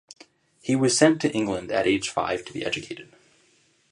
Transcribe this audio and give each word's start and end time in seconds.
He 0.63 0.75
was 0.75 0.97
sent 0.97 1.21
to 1.21 1.31
England 1.31 1.71
at 1.71 1.85
age 1.85 2.09
five 2.09 2.43
to 2.45 2.53
be 2.53 2.65
educated. 2.65 3.11